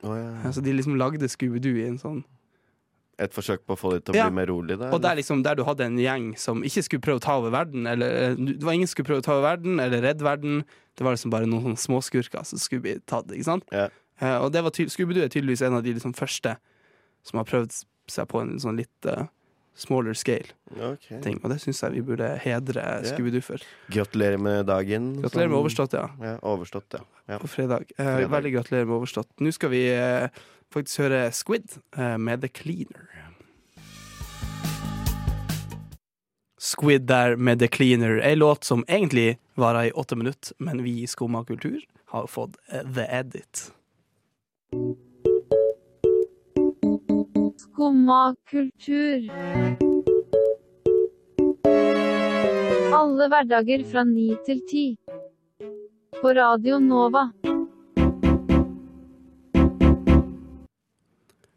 [0.04, 0.52] Oh, ja.
[0.52, 2.24] Så de liksom lagde Scooby-Doo i en sånn
[3.16, 4.24] Et forsøk på å få dem til å Ja.
[4.26, 4.76] bli mer rolig?
[4.76, 7.22] Der, Og det er liksom der du hadde en gjeng som ikke skulle prøve å
[7.22, 7.86] ta over verden.
[7.86, 10.64] Eller, eh, det var ingen som skulle prøve å ta over verden eller redde verden.
[10.98, 13.30] Det var liksom bare noen sånne småskurker som skulle bli tatt.
[13.30, 13.64] Ikke sant?
[13.70, 13.88] Ja.
[14.20, 16.56] Eh, og det var Scooby-Doo er tydeligvis en av de liksom første
[17.24, 17.72] som har prøvd
[18.12, 19.24] seg på en sånn litt uh,
[19.80, 21.20] smaller scale Okay.
[21.24, 21.38] ting.
[21.42, 23.64] Og det syns jeg vi burde hedre Scooby-Doo for.
[23.94, 25.14] Gratulerer med dagen.
[25.22, 26.08] Gratulerer med overstått, ja.
[26.20, 27.02] Ja, overstått, ja.
[27.32, 27.38] ja.
[27.40, 27.88] På fredag.
[27.96, 28.30] Uh, Fredag.
[28.36, 29.30] Veldig gratulerer med overstått.
[29.40, 29.84] Nå skal vi
[30.74, 31.78] faktisk høre Squid
[32.18, 33.10] med The Cleaner.
[36.64, 41.02] Squid der med The Cleaner, ei låt som egentlig varer i åtte minutter, men vi
[41.02, 41.80] i Skumma kultur
[42.14, 43.66] har fått The Edit.
[47.58, 49.26] Skumma kultur.
[52.94, 54.84] Alle hverdager fra ni til ti.
[56.20, 57.26] På Radio Nova.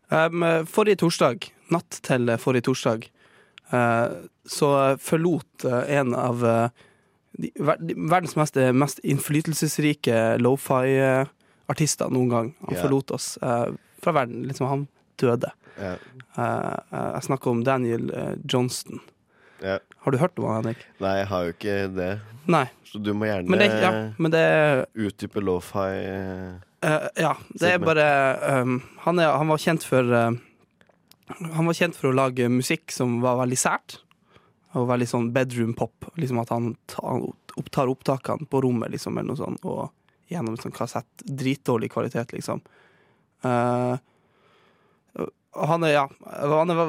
[0.07, 3.07] Um, forrige torsdag, natt til forrige torsdag,
[3.73, 4.69] uh, så
[5.03, 6.69] forlot eh, en av uh,
[7.37, 11.33] de, verdens mest, mest innflytelsesrike lofi-artister
[11.67, 12.53] noen gang.
[12.65, 12.83] Han yeah.
[12.83, 13.69] forlot oss uh,
[14.03, 14.45] fra verden.
[14.47, 14.87] Liksom, han
[15.19, 15.51] døde.
[15.77, 15.97] Yeah.
[16.37, 19.01] Uh, eh, jeg snakker om Daniel eh, Johnston.
[19.61, 19.81] Yeah.
[20.05, 20.83] Har du hørt om han, Henrik?
[21.01, 22.11] Nei, jeg har jo ikke det.
[22.45, 22.65] Nei.
[22.85, 24.43] Så du må gjerne Men det, ja, men det
[24.93, 25.87] utdype lofi.
[26.85, 28.07] Uh, ja, det er bare
[28.61, 28.77] um,
[29.07, 33.41] han, er, han var kjent for Han var kjent for å lage musikk som var
[33.41, 33.97] veldig sært.
[34.77, 36.05] Og veldig sånn bedroom pop.
[36.21, 37.25] Liksom At han ta, han
[37.57, 39.65] opptar opptakene på rommet, liksom, eller noe sånt.
[39.65, 39.89] Og
[40.31, 41.09] gjennom en sånn kassett.
[41.23, 42.61] Dritdårlig kvalitet, liksom.
[43.45, 43.95] Uh,
[45.57, 46.03] han er, ja
[46.53, 46.79] han er,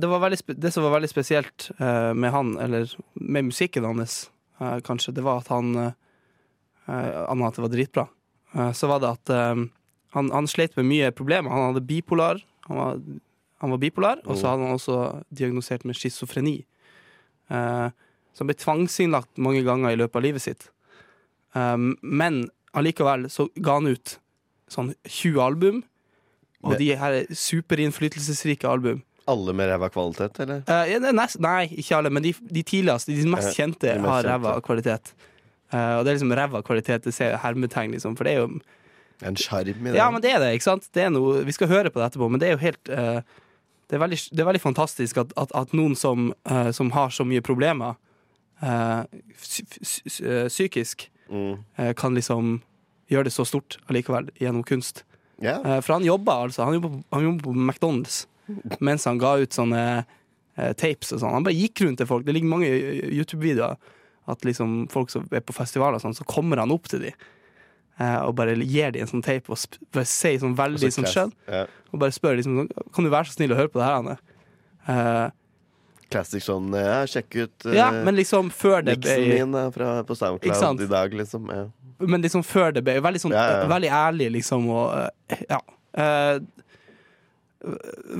[0.00, 2.88] det, var veldig, det som var veldig spesielt uh, med han, eller
[3.20, 4.30] med musikken hans,
[4.60, 5.92] uh, kanskje, det var at han uh,
[6.84, 8.02] Annet at det var dritbra.
[8.76, 11.48] Så var det at han, han slet med mye problemer.
[11.48, 12.42] Han hadde bipolar.
[12.66, 12.98] Han var,
[13.64, 14.50] han var bipolar, og så Oh.
[14.50, 14.98] hadde han også
[15.32, 16.58] diagnosert med schizofreni.
[17.48, 20.68] Så han ble tvangsinnlagt mange ganger i løpet av livet sitt.
[21.56, 22.42] Men
[22.74, 24.18] allikevel så ga han ut
[24.72, 25.82] sånn 20 album,
[26.64, 29.02] og de her er superinnflytelsesrike album.
[29.28, 30.62] Alle med ræva kvalitet, eller?
[30.68, 34.28] Eh, nest, nei, ikke alle, men de, de tidligste, de mest kjente, de mest har
[34.28, 35.12] ræva kvalitet.
[35.72, 38.48] Eh, og det er liksom ræva kvalitet, det ser hermetegn, liksom, for det er jo
[39.24, 39.96] En sjarm i det.
[39.96, 40.88] ja, men det er det, ikke sant?
[40.92, 43.20] Det er noe, vi skal høre på det etterpå, men det er jo helt eh,
[43.88, 47.12] det, er veldig, det er veldig fantastisk at, at, at noen som, eh, som har
[47.14, 47.94] så mye problemer
[48.64, 49.04] eh,
[50.48, 51.64] psykisk, Mm.
[51.80, 52.58] eh, kan liksom
[53.08, 55.04] gjøre det så stort allikevel gjennom kunst.
[55.42, 58.24] Eh, for han jobba altså, han jobba, på McDonald's
[58.84, 61.32] mens han ga ut sånne eh, tapes og sånn.
[61.32, 62.26] Han bare gikk rundt til folk.
[62.26, 63.78] Det ligger mange YouTube-videoer
[64.30, 67.24] at liksom folk som er på festivaler og sånn, så kommer han opp til dem.
[68.00, 71.34] Eh, og bare gir dem en sånn tape og bare sier sånn veldig sånn skjønn.
[71.46, 71.72] Yeah.
[71.92, 74.00] Og bare spør liksom sånn Kan du være så snill å høre på det her,
[74.00, 74.16] Anne?
[74.90, 75.26] Eh,
[76.14, 79.94] Classic sånn ja, Sjekk ut uh, ja, men liksom før det miksen min da, fra,
[80.06, 81.50] på SoundCloud i dag, liksom.
[81.52, 81.64] Ja.
[82.04, 85.60] Men liksom før det ble veldig sånn Ja, eh, Veldig ærlig, liksom, og eh, Ja.
[85.94, 86.36] Eh,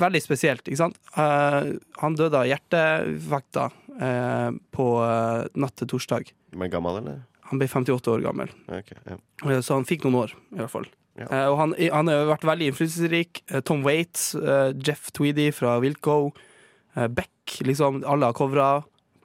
[0.00, 1.00] veldig spesielt, ikke sant?
[1.20, 6.30] Eh, han døde av hjerteinfarkter uh, på eh, natt til torsdag.
[6.56, 7.22] Men gammel, eller?
[7.50, 9.18] Han ble 58 år gammel, Okay, ja.
[9.44, 10.88] Eh, så han fikk noen år, i hvert fall.
[11.18, 11.28] Ja.
[11.28, 13.44] Uh, og han, han har vært veldig innflytelsesrik.
[13.46, 16.50] Eh, Tom Waits, uh, Jeff Tweedy fra Wilco, eh,
[16.94, 18.68] Beck, liksom, alle har covra.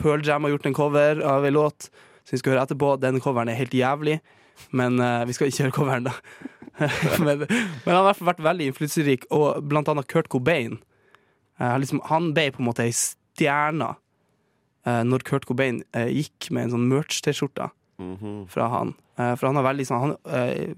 [0.01, 1.89] Pearl Jam har gjort en cover av en låt
[2.23, 2.93] som vi skal høre etterpå.
[3.01, 4.19] Den coveren er helt jævlig,
[4.75, 6.13] men uh, vi skal ikke høre coveren, da.
[7.25, 10.77] men, men han har i hvert fall vært veldig innflytelsesrik, og blant annet Kurt Cobain.
[11.59, 16.49] Uh, liksom, han ble på en måte ei stjerne uh, når Kurt Cobain eh, gikk
[16.55, 18.47] med en sånn merch-T-skjorte Mhm.
[18.47, 18.93] fra han.
[19.17, 20.73] Eh, for han har veldig sånn han, eh,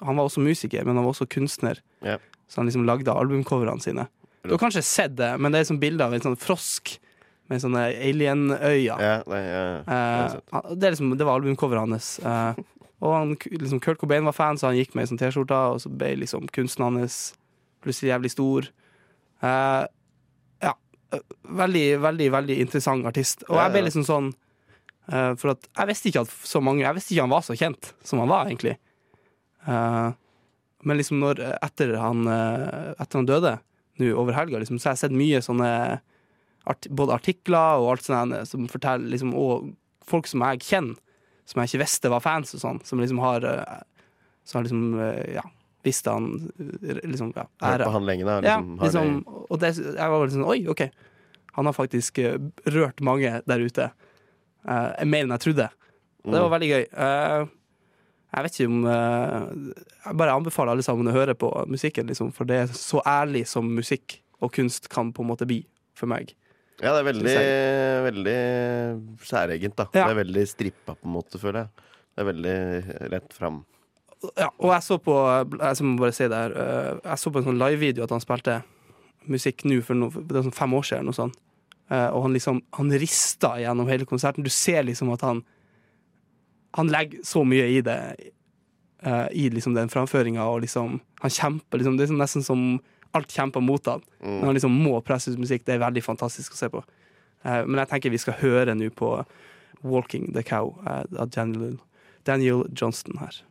[0.00, 1.80] han var også musiker, men han var også kunstner.
[2.06, 2.18] Ja.
[2.46, 4.06] Så han liksom lagde albumcoverne sine.
[4.42, 6.94] Du har kanskje sett det, men det er sånn bilde av en sånn frosk
[7.50, 8.96] med sånne alien-øyne.
[9.02, 9.78] Ja, nei, ja, ja.
[9.84, 9.96] det
[10.54, 12.10] Eh, det, liksom, det var albumcoveret hans.
[12.22, 12.60] Eh,
[13.00, 15.80] og han, liksom, Kurt Cobain var fan, så han gikk med ei sånn T-skjorte, og
[15.82, 17.18] så ble liksom kunsten hans
[17.82, 18.68] plutselig jævlig stor.
[19.42, 19.82] Eh,
[20.62, 20.74] ja.
[21.62, 23.42] Veldig, veldig, veldig interessant artist.
[23.48, 24.30] Og jeg ble liksom sånn
[25.10, 27.88] For at jeg visste ikke at så mange Jeg visste ikke han var så kjent
[28.06, 28.76] som han var, egentlig.
[29.66, 33.56] Men liksom når etter han, etter han døde,
[34.00, 35.68] nå over helga, liksom, så har jeg sett mye sånne
[36.70, 39.70] art, både artikler og alt sånt som forteller liksom, Og
[40.10, 40.98] folk som jeg kjenner,
[41.48, 43.80] som jeg ikke visste var fans og sånn, som liksom har eh,
[44.44, 45.44] Som har liksom eh, ja,
[45.86, 46.26] visste han
[46.58, 47.84] eh, liksom ja, ære.
[47.88, 48.40] på han lenge, da.
[48.44, 50.82] Liksom, ja, liksom, og det, jeg var liksom Oi, OK.
[51.56, 52.18] Han har faktisk
[52.70, 53.88] rørt mange der ute.
[54.62, 55.66] Uh, mer enn jeg trodde.
[56.22, 56.52] Det var Mm.
[56.52, 56.84] veldig gøy.
[56.92, 57.46] Eh,
[58.30, 59.46] jeg vet ikke om eh,
[60.06, 63.46] Jeg bare anbefaler alle sammen å høre på musikken, liksom, for det er så ærlig
[63.50, 65.64] som musikk og kunst kan på en måte bli
[65.98, 66.32] for meg.
[66.80, 67.34] Ja, det er veldig,
[68.06, 68.36] veldig
[69.28, 69.88] særegent, da.
[69.92, 70.06] Ja.
[70.06, 71.88] Det er veldig strippa, på en måte, føler jeg.
[72.14, 72.56] Det er veldig
[73.12, 73.60] rett fram.
[74.36, 77.40] Ja, og jeg så på Jeg må bare si det her eh, Jeg så på
[77.40, 78.58] en sånn livevideo at han spilte
[79.32, 81.08] musikk nå for det er sånn fem år siden.
[81.08, 81.38] Noe sånt.
[81.88, 84.44] Eh, og han liksom Han rista gjennom hele konserten.
[84.44, 85.42] Du ser liksom at han
[86.78, 87.98] Han legger så mye i det.
[89.06, 92.80] uh, I liksom den framføringa, og liksom Han kjemper liksom Det er liksom nesten som
[93.12, 94.02] alt kjemper mot han.
[94.22, 95.64] Men han liksom må presse ut musikk.
[95.66, 96.84] Det er veldig fantastisk å se på.
[97.44, 99.24] Uh, men jeg tenker vi skal høre nå på
[99.82, 101.78] 'Walking the Cow' uh, av Daniel,
[102.24, 103.42] Daniel Johnston her.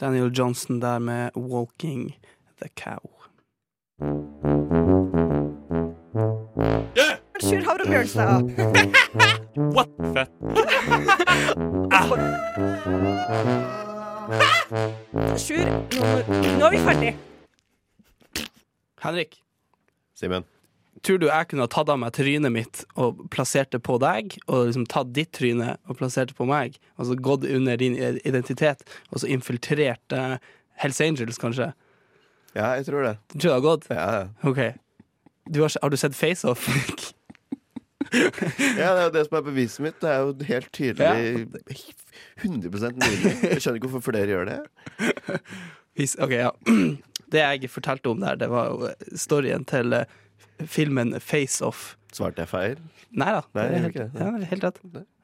[0.00, 2.18] Daniel Johnston der med 'Walking
[2.60, 3.08] the Cow'.
[7.82, 8.42] Havre Bjørnstad.
[9.74, 9.90] What?
[10.14, 10.30] Fett.
[15.42, 16.10] Sjur, nå,
[16.60, 17.12] nå er vi ferdig.
[19.02, 19.34] Henrik,
[20.14, 20.46] Simen.
[21.02, 24.36] tror du jeg kunne ha tatt av meg trynet mitt og plassert det på deg,
[24.46, 27.98] og liksom tatt ditt tryne og plassert det på meg, og så gått under din
[28.22, 30.36] identitet, og så infiltrert eh,
[30.84, 31.72] Hells Angels, kanskje?
[32.54, 33.16] Ja, jeg tror det.
[33.34, 33.90] Du tror det har gått?
[33.90, 34.24] Ja, ja.
[34.46, 34.62] OK.
[35.50, 36.70] Du har, har du sett Face Off?
[38.12, 39.98] Ja, det er jo det som er beviset mitt.
[40.02, 41.46] Det er jo helt tydelig
[42.42, 43.32] 100% nydelig.
[43.52, 44.60] Jeg skjønner ikke hvorfor flere gjør det.
[45.98, 46.50] Hvis- OK, ja.
[47.32, 50.04] Det jeg fortalte om der, det var jo storyen til eh,
[50.68, 51.94] filmen Face Off.
[52.12, 52.76] Svarte jeg feil?
[53.16, 53.40] Nei da.
[53.56, 54.80] Nei, det er helt, ja, det er helt rett.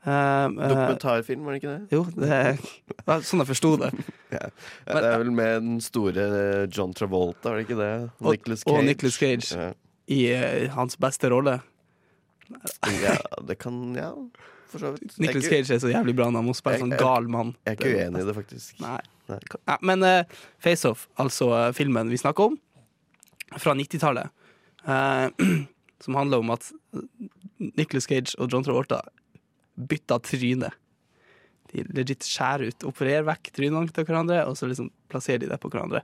[0.09, 1.93] Um, eh, Dokumentarfilm, var det ikke det?
[1.93, 3.91] jo, det var sånn jeg forsto det.
[4.29, 4.45] Ja.
[4.85, 6.25] Det er vel med den store
[6.73, 7.93] John Travolta, var det ikke det?
[8.21, 8.87] Og- Nicolas og Cage.
[8.89, 9.49] Nicolas Cage.
[9.57, 9.69] Ja.
[10.09, 11.59] I uh, hans beste rolle.
[13.03, 14.13] Ja, det kan Ja,
[14.69, 15.15] for så vidt.
[15.21, 16.29] Er Cage er så jævlig bra.
[16.31, 17.55] Han må spille Jeg- sånn gal mann.
[17.67, 18.81] Jeg er ikke uenig i det, faktisk.
[18.85, 18.99] Nei.
[19.29, 19.39] Nei.
[19.69, 20.23] Nei men uh,
[20.65, 22.59] Face Off, altså uh, filmen vi snakker om,
[23.61, 24.31] fra 90-tallet,
[24.89, 25.29] uh,
[26.05, 26.71] som handler om at
[27.77, 29.03] Nicholas Cage og John Travolta
[29.79, 30.71] bytta tryne.
[31.73, 35.61] De legit skjærer ut, opererer vekk trynene til hverandre, og så liksom plasserer de det
[35.61, 36.01] på hverandre.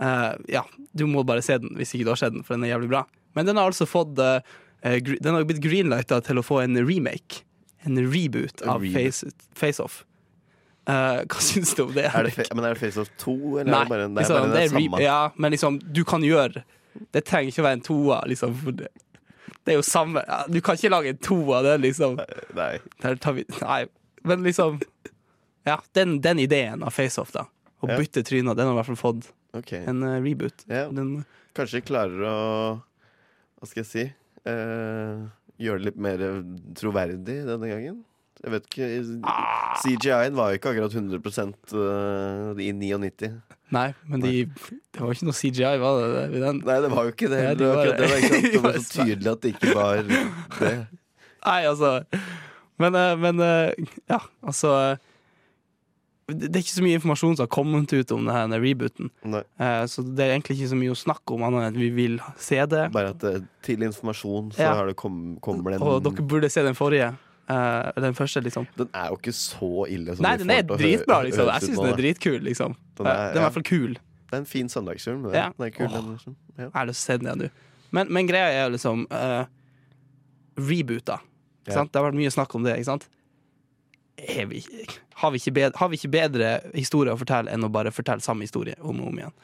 [0.00, 0.64] Uh, ja,
[0.96, 2.88] du må bare se den hvis ikke du har sett den, for den er jævlig
[2.96, 3.04] bra.
[3.36, 6.60] Men den har altså fått eh, eh, gr- Den har blitt greenlighta til å få
[6.64, 7.44] en remake.
[7.84, 9.54] En reboot av Faceoff.
[9.56, 10.04] Face, Face.
[10.84, 12.04] Eh, hva syns du om det?
[12.10, 14.18] Er det, men er det Face Off 2, eller Nei, er det bare, det er
[14.18, 15.00] liksom, bare det det er samme?
[15.00, 16.64] ja, men liksom, du kan gjøre
[17.14, 18.58] Det trenger ikke å være en toer, liksom.
[18.76, 18.90] Det,
[19.64, 22.18] det er jo samme ja, Du kan ikke lage en toer, det er liksom
[22.58, 22.74] Nei.
[23.00, 23.80] Der tar vi Nei,
[24.28, 24.76] men liksom
[25.64, 27.46] Ja, den, den ideen av FaceOff, da.
[27.80, 27.96] Å Ja.
[28.00, 29.82] bytte tryner, den har i hvert fall fått okay.
[29.88, 30.66] en uh, reboot.
[30.68, 30.86] Ja.
[30.92, 31.24] Den,
[31.56, 32.36] Kanskje klarer å
[33.56, 34.04] Hva skal jeg si
[34.50, 35.24] eh,
[35.62, 36.22] Gjøre det litt mer
[36.74, 38.02] troverdig denne gangen?
[38.44, 38.88] Jeg vet ikke
[39.24, 39.76] Ah.
[39.80, 43.30] CGI-en var jo ikke akkurat 100 eh, i 99.
[43.74, 44.32] nei, men de,
[44.92, 46.26] det var ikke noe CGI, var det?
[46.34, 46.52] det?
[46.60, 47.40] Nei, det var jo ikke det.
[47.40, 50.02] Nei, de det, var det, var ikke det var så tydelig at det ikke var
[50.60, 50.74] det.
[51.44, 51.94] Nei, altså
[52.82, 53.42] Men, eh, men
[54.10, 54.74] ja, altså
[56.26, 59.10] det det er ikke så mye informasjon som har kommet ut om denne rebooten.
[59.28, 61.90] Eh, Så det er egentlig ikke så mye å snakke om, annet enn at vi
[61.90, 62.90] vil se det.
[62.92, 64.86] Bare at det, til informasjon så Ja.
[64.86, 67.14] det kom, kommer det en Og dere burde se den forrige.
[67.48, 68.66] Eh, den første, liksom.
[68.76, 71.44] Den er jo ikke så ille som Nei, den er dritbra, liksom.
[71.52, 72.74] Jeg syns den er dritkul, liksom.
[72.96, 73.92] Den Eh, er- Den er i hvert fall kul.
[73.94, 75.32] Det er en fin søndagsfilm.
[75.34, 75.50] Ja.
[75.58, 75.92] Den er kul, Åh.
[75.92, 76.36] den, liksom.
[76.56, 76.64] ja.
[76.64, 77.50] Jeg har lyst til å se den igjen, du.
[77.92, 79.44] Men, men greia er jo liksom uh,
[80.56, 81.20] reboota.
[81.66, 81.84] Ja.
[81.84, 83.08] Det har vært mye snakk om det, ikke sant?
[84.16, 84.60] Er vi,
[85.20, 88.24] har, vi ikke bedre, har vi ikke bedre historier å fortelle enn å bare fortelle
[88.24, 89.36] samme historie om og om igjen?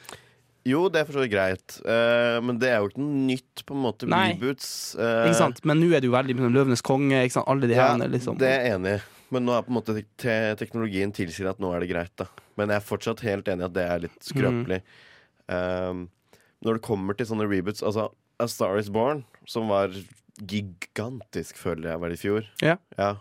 [0.69, 1.79] Jo, det er for så vidt greit.
[1.89, 4.09] uh, men det er jo ikke noe nytt, på en måte.
[4.11, 4.35] Nei.
[4.35, 4.69] Reboots.
[4.99, 5.63] Uh, Ikke sant?
[5.65, 7.49] Men nå er det jo veldig liksom, Løvenes konge, ikke sant?
[7.49, 8.37] alle de Ja, her liksom.
[8.43, 9.01] det er jeg enig i.
[9.31, 12.13] Men nå er på en måte te teknologien tilsier at nå er det greit.
[12.19, 12.27] da
[12.59, 14.81] Men jeg er fortsatt helt enig i at det er litt skrøpelig.
[15.49, 16.09] Um,
[16.61, 18.11] når det kommer til sånne reboots Altså
[18.43, 19.95] A Star Is Born, som var
[20.51, 22.47] gigantisk, føler jeg var i fjor.
[22.65, 22.77] Ja.
[22.99, 23.17] Eh,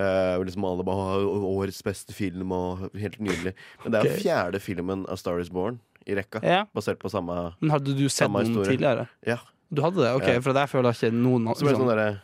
[0.00, 3.54] hvor liksom alle bare årets beste film og helt nydelig.
[3.84, 4.20] Men det er okay.
[4.24, 6.40] Fjerde filmen av Star Is Born i rekka.
[6.46, 6.64] Ja.
[6.74, 9.08] Basert på samme Men hadde du sett den tidligere?
[9.26, 9.38] Ja.
[9.70, 10.14] Du hadde det?
[10.18, 10.40] Ok, Ja.
[10.42, 12.20] For der føler jeg ikke noen Så er liksom- sånn derre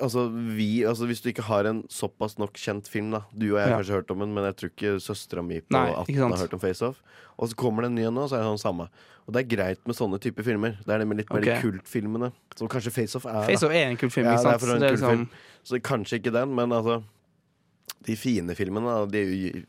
[0.00, 3.58] Altså, vi, altså Hvis du ikke har en såpass nok kjent film da Du og
[3.58, 3.76] jeg har Ja.
[3.80, 6.54] kanskje hørt om den, men jeg tror ikke søstera mi på Nei, 18 har hørt
[6.54, 7.00] om Face Off.
[7.38, 8.88] Og så kommer det en ny en nå, så er det sånn samme.
[9.26, 10.78] Og det er greit med sånne typer filmer.
[10.86, 11.44] Det er det med litt mer Ok.
[11.44, 12.32] de kultfilmene.
[12.56, 13.42] Som kanskje Face Off er.
[13.46, 14.80] Face Off er en kultfilm, Ja, ikke det er sant?
[14.92, 15.28] liksom- film.
[15.64, 17.02] Så kanskje ikke den, men altså
[18.04, 19.62] De fine filmene, de er jo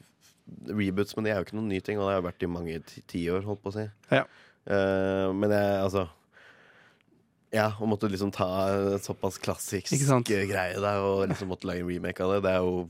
[0.76, 2.80] reboots, men de er jo ikke noen ny ting, og det har vært i mange
[2.86, 3.90] ti- tiår, holdt på å si.
[4.12, 4.24] Ja.
[4.70, 6.08] Uh, men jeg, altså
[7.52, 9.90] Ja, og måtte liksom ta en såpass klassisk
[10.30, 12.88] greie der og liksom måtte lage en remake av det, det er jo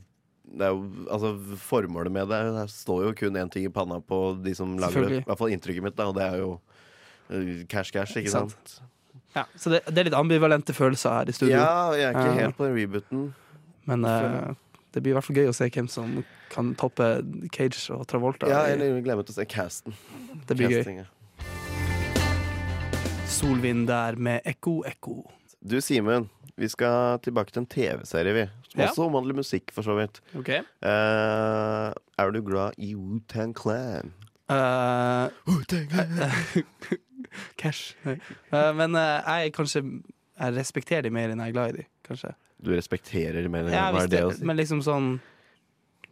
[0.50, 0.80] det er jo,
[1.14, 1.28] altså
[1.62, 5.06] Formålet med det Det står jo kun én ting i panna på de som lager
[5.06, 5.20] det.
[5.20, 6.48] I hvert fall inntrykket mitt, da, og det er jo
[7.30, 8.56] eh, cash cash, ikke Ikke sant.
[8.58, 8.80] sant?
[9.36, 11.54] Ja, så det, det er litt ambivalente følelser her i studio.
[11.54, 13.22] Ja, jeg er ikke Eh, helt på den rebooten.
[13.86, 14.50] Men uh,
[14.90, 16.18] det blir i hvert fall gøy å se hvem som
[16.50, 17.06] kan toppe
[17.54, 18.50] Cage og Travolta.
[18.50, 19.94] Ja, eller glemme til å se casten.
[20.48, 20.80] Det blir gøy.
[20.80, 21.08] Casting, ja.
[23.30, 25.14] Solvind der med Ekko Ekko.
[25.70, 28.44] Du, Simen, vi skal tilbake til en TV-serie, vi.
[28.72, 28.86] Som Ja.
[28.88, 30.20] også omhandler musikk, for så vidt.
[30.36, 30.58] Okay.
[30.82, 34.12] Uh, er du glad i Wu-Tang Clan?
[34.50, 35.28] Eh,
[37.58, 37.94] Cash.
[38.04, 38.16] Nei.
[38.52, 39.82] Eh, men eh, jeg er kanskje
[40.40, 42.32] Jeg respekterer de mer enn jeg er glad i de, kanskje.
[42.64, 44.42] Du respekterer mer enn Ja, hva er det å si?
[44.44, 45.20] men liksom sånn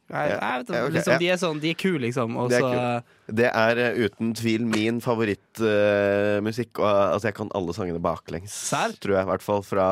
[0.08, 1.18] jeg, jeg vet, ja, liksom.
[1.20, 2.36] De er sånn, de er kule, liksom.
[2.40, 3.02] Og Det er.
[3.28, 6.80] Det er eh, uten tvil min favorittmusikk.
[6.80, 8.54] Uh, altså, jeg kan alle sangene baklengs.
[8.70, 8.94] Sær?
[9.02, 9.88] Tror jeg, i hvert fall fra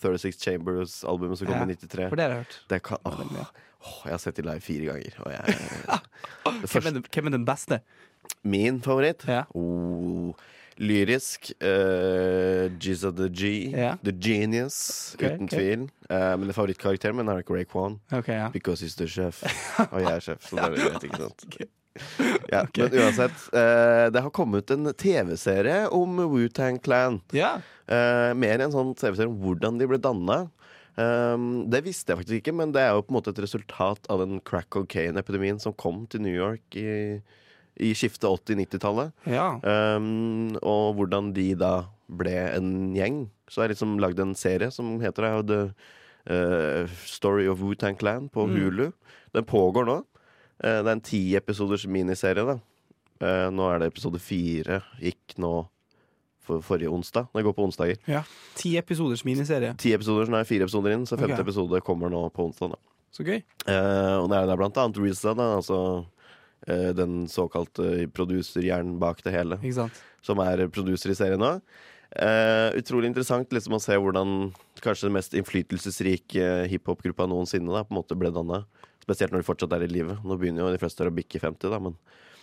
[0.00, 2.08] 36 Chambers-albumet som kom Ja, i 93.
[2.08, 2.58] For det har jeg hørt.
[2.72, 3.20] Det kan, åh,
[3.84, 5.20] åh, jeg har sett de live fire ganger.
[5.36, 6.00] Jeg,
[6.72, 7.82] Hvem er, den, hvem er den beste?
[8.48, 9.28] Min favoritt?
[9.28, 9.44] Ja.
[9.52, 10.32] Oh,
[10.78, 11.52] lyrisk.
[11.60, 12.68] Uh,
[13.08, 13.70] of the G.
[13.70, 13.96] Yeah.
[14.02, 15.58] The Genius, okay, uten okay.
[15.58, 15.88] tvil.
[16.10, 18.00] Uh, men favorittkarakteren min er ikke Ray Kwan.
[18.12, 18.48] Okay, ja.
[18.50, 19.42] Because he's the chef.
[19.92, 21.58] Og jeg er sjef, så det er greit, ikke sant.
[22.52, 27.20] Ja, Men uansett, uh, det har kommet en TV-serie om Wu-Tang Clan.
[27.34, 27.64] Yeah.
[27.90, 30.44] Uh, mer en sånn TV-serie om hvordan de ble danna.
[30.98, 34.08] Um, det visste jeg faktisk ikke, men det er jo på en måte et resultat
[34.10, 37.18] av den crack cocaine-epidemien som kom til New York i,
[37.78, 39.12] i skiftet 80-90-tallet.
[39.30, 39.52] Ja.
[39.62, 41.72] Um, og hvordan de da
[42.08, 43.26] ble en gjeng.
[43.48, 45.60] Så har jeg liksom lagd en serie som heter The
[46.28, 48.56] uh, Story of Wu-Tang Clan på Mm.
[48.56, 48.92] Hulu.
[49.32, 49.98] Den pågår nå.
[50.64, 52.44] Uh, det er en ti episoders miniserie.
[52.44, 54.82] da uh, Nå er det episode fire.
[55.00, 55.68] Gikk nå
[56.48, 57.28] for forrige onsdag.
[57.34, 57.98] Det går på onsdager.
[58.08, 58.22] ja.
[58.56, 59.74] Ti episoders miniserie.
[59.78, 61.44] Ti episoder, nå er fire episoder inn, så femte okay.
[61.44, 62.72] episode kommer nå på onsdag.
[62.72, 62.78] da
[63.12, 63.42] Så gøy.
[63.68, 66.06] Og det er, det er blant annet Risa da, altså
[66.66, 69.60] den såkalte produserhjernen bak det hele,
[70.26, 71.52] som er produser i serien nå.
[72.08, 74.48] Uh, utrolig interessant liksom å se hvordan
[74.80, 78.62] kanskje den mest innflytelsesrike hiphop-gruppa noensinne da, på en måte ble danna.
[79.04, 80.16] Spesielt når de fortsatt er i live.
[80.24, 81.98] Nå begynner jo de fleste å bikke 50, da, men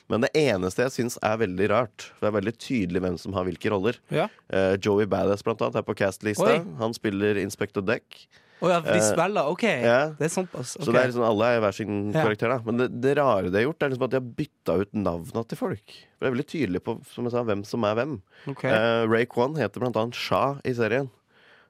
[0.05, 3.33] men det eneste jeg syns er veldig rart, for det er veldig tydelig hvem som
[3.33, 3.97] har hvilke roller.
[4.13, 4.27] Ja.
[4.53, 6.59] Uh, Joey Badass blant annet er på cast-lista.
[6.77, 8.19] Han spiller Inspector Deck.
[8.63, 9.49] Å ja, de Eh, spiller?
[9.51, 9.63] OK.
[9.67, 9.97] ja.
[10.15, 10.77] Det er såpass.
[10.79, 12.23] Så det er liksom alle er hver sin Ja.
[12.23, 12.49] karakter.
[12.49, 14.93] da Men det, det rare de har gjort, er liksom at de har bytta ut
[14.93, 15.83] navna til folk.
[16.17, 18.21] For Det er veldig tydelig på som jeg sa, hvem som er hvem.
[18.47, 18.71] Okay.
[18.71, 21.09] Uh, Ray Kwan heter blant annet Shah i serien.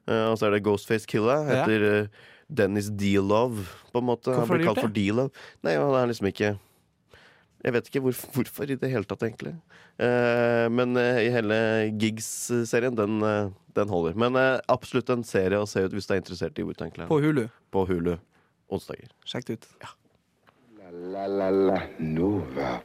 [0.08, 1.40] Uh, og så er det Ghostface Killa.
[1.42, 1.64] Ja.
[1.66, 2.06] Heter eh,
[2.48, 4.30] Dennis D-Love, på en måte.
[4.30, 5.30] Hvorfor Han blir kalt for D-Love.
[5.66, 6.52] Nei, han er liksom ikke
[7.66, 9.56] Jeg vet ikke hvorfor, hvorfor i det hele tatt, egentlig.
[9.98, 11.58] Eh, men eh, i hele
[11.98, 14.14] Gigs-serien, den, eh, den holder.
[14.14, 17.10] Men eh, absolutt en serie å se ut hvis du er interessert i Wu-Tang Clan.
[17.10, 17.48] På Hulu.
[17.74, 18.14] På Hulu.
[18.70, 19.10] Onsdager.
[19.26, 19.70] Sjekk det ut.
[21.10, 22.76] La la la Nova.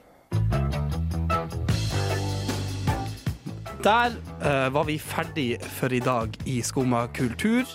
[3.81, 7.65] Der uh, var vi ferdig for i dag i Skumma kultur.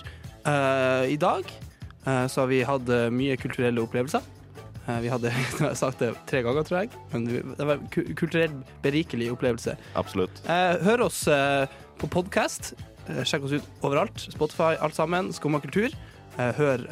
[0.47, 1.47] Uh, I dag
[2.07, 4.23] uh, så har vi hatt mye kulturelle opplevelser.
[4.87, 5.31] Eh, vi hadde
[5.81, 6.91] sagt det tre ganger, tror jeg.
[7.13, 9.75] Men det var en ku- kulturelt berikelig opplevelse.
[9.99, 10.41] Absolutt.
[10.47, 11.65] Eh, hør oss eh,
[11.99, 12.73] på podkast.
[13.23, 14.19] Sjekk oss ut overalt.
[14.33, 15.29] Spotify, alt sammen.
[15.35, 15.93] Skumma kultur.
[16.37, 16.83] Hør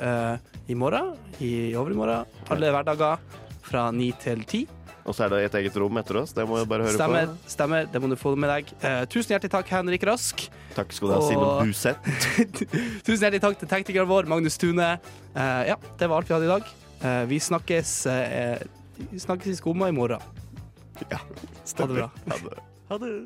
[0.71, 1.11] i morgen,
[1.43, 3.19] i overmorgen, alle hverdager
[3.67, 4.61] fra ni til ti.
[5.05, 6.31] Og så er det et eget rom etter oss.
[6.33, 7.51] Det må du bare høre Stemmer, på.
[7.53, 7.85] stemmer.
[7.93, 8.71] Det må du få med deg.
[8.81, 10.47] Eh, tusen hjertelig takk, Henrik Rask.
[10.73, 12.55] Takk skal du ha, Og- Simen Buseth.
[13.05, 14.87] Tusen hjertelig takk til teknikeren vår, Magnus Tune.
[15.35, 16.73] Eh, ja, det var alt vi hadde i dag.
[17.05, 18.57] Eh, vi snakkes, eh,
[19.09, 20.19] vi snakkes i Skumma i morgen.
[21.09, 21.17] Ja,
[21.77, 22.09] Ha det bra.
[22.25, 22.57] Ha det.
[22.89, 23.23] Ha det.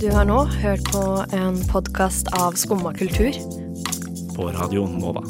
[0.00, 3.32] Du har nå hørt på en podkast av Skumma kultur.
[4.36, 5.22] På Radio Nova.